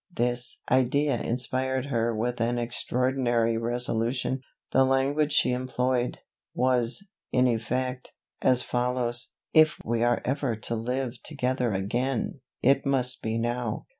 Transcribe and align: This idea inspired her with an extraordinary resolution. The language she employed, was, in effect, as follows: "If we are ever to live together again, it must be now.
This 0.15 0.59
idea 0.71 1.21
inspired 1.21 1.85
her 1.85 2.15
with 2.15 2.41
an 2.41 2.57
extraordinary 2.57 3.55
resolution. 3.55 4.41
The 4.71 4.83
language 4.83 5.31
she 5.31 5.51
employed, 5.51 6.21
was, 6.55 7.07
in 7.31 7.45
effect, 7.45 8.11
as 8.41 8.63
follows: 8.63 9.27
"If 9.53 9.77
we 9.85 10.01
are 10.03 10.23
ever 10.25 10.55
to 10.55 10.75
live 10.75 11.21
together 11.21 11.71
again, 11.73 12.39
it 12.63 12.83
must 12.83 13.21
be 13.21 13.37
now. 13.37 13.85